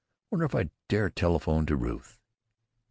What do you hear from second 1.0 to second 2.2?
telephone to Ruth?"